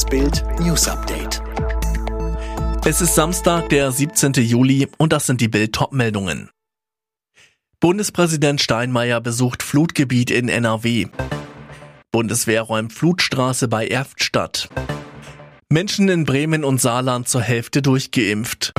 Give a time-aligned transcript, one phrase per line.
[0.00, 1.42] Das Bild News Update.
[2.86, 4.32] Es ist Samstag, der 17.
[4.32, 6.48] Juli und das sind die Bild meldungen
[7.80, 11.08] Bundespräsident Steinmeier besucht Flutgebiet in NRW.
[12.12, 14.70] Bundeswehr räumt Flutstraße bei Erft statt.
[15.68, 18.72] Menschen in Bremen und Saarland zur Hälfte durchgeimpft.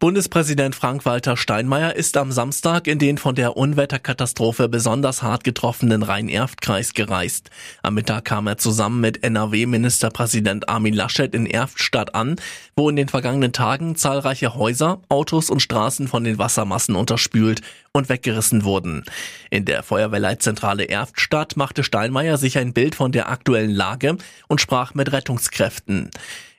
[0.00, 6.94] Bundespräsident Frank-Walter Steinmeier ist am Samstag in den von der Unwetterkatastrophe besonders hart getroffenen Rhein-Erft-Kreis
[6.94, 7.50] gereist.
[7.82, 12.36] Am Mittag kam er zusammen mit NRW-Ministerpräsident Armin Laschet in Erftstadt an,
[12.76, 17.60] wo in den vergangenen Tagen zahlreiche Häuser, Autos und Straßen von den Wassermassen unterspült
[17.92, 19.04] und weggerissen wurden.
[19.50, 24.16] In der Feuerwehrleitzentrale Erftstadt machte Steinmeier sich ein Bild von der aktuellen Lage
[24.48, 26.08] und sprach mit Rettungskräften.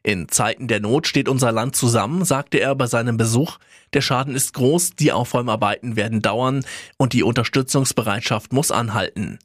[0.03, 3.57] In Zeiten der Not steht unser Land zusammen, sagte er bei seinem Besuch.
[3.93, 6.65] Der Schaden ist groß, die Aufräumarbeiten werden dauern
[6.97, 9.37] und die Unterstützungsbereitschaft muss anhalten.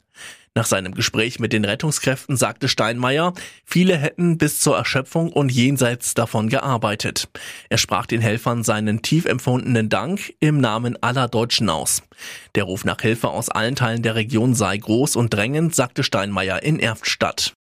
[0.56, 3.34] Nach seinem Gespräch mit den Rettungskräften sagte Steinmeier,
[3.66, 7.28] viele hätten bis zur Erschöpfung und jenseits davon gearbeitet.
[7.68, 12.02] Er sprach den Helfern seinen tief empfundenen Dank im Namen aller Deutschen aus.
[12.54, 16.62] Der Ruf nach Hilfe aus allen Teilen der Region sei groß und drängend, sagte Steinmeier
[16.62, 17.55] in Erftstadt.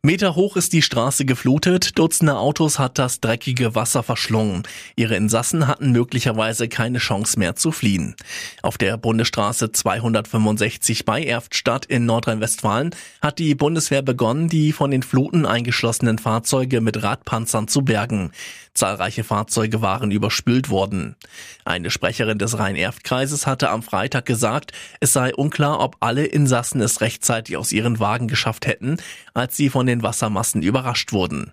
[0.00, 4.62] Meter hoch ist die Straße geflutet, Dutzende Autos hat das dreckige Wasser verschlungen.
[4.94, 8.14] Ihre Insassen hatten möglicherweise keine Chance mehr zu fliehen.
[8.62, 15.02] Auf der Bundesstraße 265 bei Erftstadt in Nordrhein-Westfalen hat die Bundeswehr begonnen, die von den
[15.02, 18.30] Fluten eingeschlossenen Fahrzeuge mit Radpanzern zu bergen.
[18.74, 21.16] Zahlreiche Fahrzeuge waren überspült worden.
[21.64, 27.00] Eine Sprecherin des Rhein-Erft-Kreises hatte am Freitag gesagt, es sei unklar, ob alle Insassen es
[27.00, 28.98] rechtzeitig aus ihren Wagen geschafft hätten,
[29.34, 31.52] als sie von den Wassermassen überrascht wurden.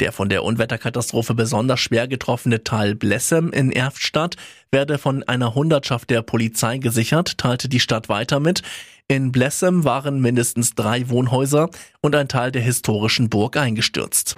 [0.00, 4.36] Der von der Unwetterkatastrophe besonders schwer getroffene Teil Blessem in Erftstadt
[4.70, 8.62] werde von einer Hundertschaft der Polizei gesichert, teilte die Stadt weiter mit.
[9.08, 11.70] In Blessem waren mindestens drei Wohnhäuser
[12.02, 14.36] und ein Teil der historischen Burg eingestürzt.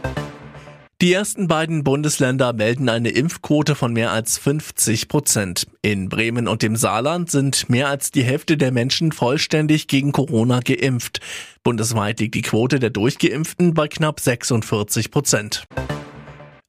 [1.00, 5.66] Die ersten beiden Bundesländer melden eine Impfquote von mehr als 50 Prozent.
[5.80, 10.60] In Bremen und dem Saarland sind mehr als die Hälfte der Menschen vollständig gegen Corona
[10.60, 11.20] geimpft.
[11.62, 15.64] Bundesweit liegt die Quote der Durchgeimpften bei knapp 46 Prozent.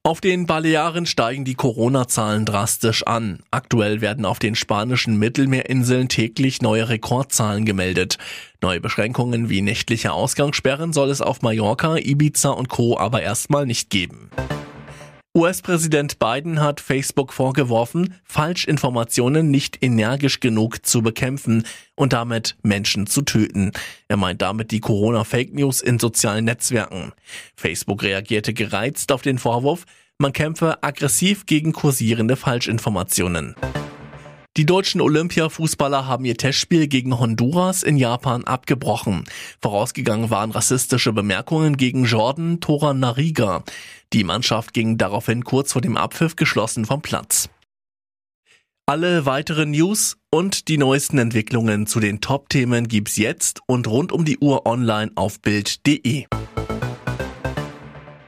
[0.04, 3.38] Auf den Balearen steigen die Corona-Zahlen drastisch an.
[3.52, 8.18] Aktuell werden auf den spanischen Mittelmeerinseln täglich neue Rekordzahlen gemeldet.
[8.60, 12.98] Neue Beschränkungen wie nächtliche Ausgangssperren soll es auf Mallorca, Ibiza und Co.
[12.98, 14.28] aber erstmal nicht geben.
[15.34, 23.22] US-Präsident Biden hat Facebook vorgeworfen, Falschinformationen nicht energisch genug zu bekämpfen und damit Menschen zu
[23.22, 23.72] töten.
[24.08, 27.12] Er meint damit die Corona-Fake News in sozialen Netzwerken.
[27.56, 29.86] Facebook reagierte gereizt auf den Vorwurf,
[30.18, 33.54] man kämpfe aggressiv gegen kursierende Falschinformationen.
[34.58, 39.24] Die deutschen Olympiafußballer haben ihr Testspiel gegen Honduras in Japan abgebrochen.
[39.62, 43.64] Vorausgegangen waren rassistische Bemerkungen gegen Jordan Toran Nariga.
[44.12, 47.48] Die Mannschaft ging daraufhin kurz vor dem Abpfiff geschlossen vom Platz.
[48.84, 54.26] Alle weiteren News und die neuesten Entwicklungen zu den Top-Themen gibt's jetzt und rund um
[54.26, 56.26] die Uhr online auf Bild.de.